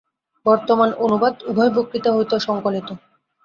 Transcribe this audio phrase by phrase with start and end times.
[0.45, 2.87] বর্তমান অনুবাদ উভয় বক্তৃতা হইতে সঙ্কলিত।